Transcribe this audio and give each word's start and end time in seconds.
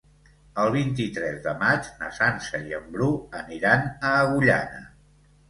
El 0.61 0.69
vint-i-tres 0.75 1.37
de 1.43 1.53
maig 1.59 1.89
na 1.99 2.09
Sança 2.21 2.63
i 2.71 2.75
en 2.79 2.89
Bru 2.97 3.11
aniran 3.43 3.87
a 3.93 4.17
Agullana. 4.25 4.83